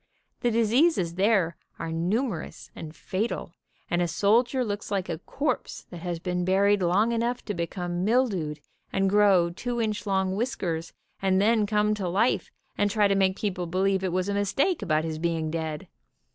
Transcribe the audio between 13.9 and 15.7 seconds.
it was a mistake about his being